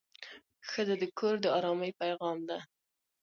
[0.69, 2.57] ښځه د کور د ارامۍ پېغام ده.